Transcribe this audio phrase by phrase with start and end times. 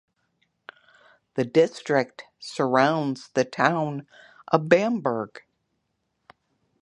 [1.35, 4.07] The district surrounds the town
[4.47, 5.43] of Bamberg.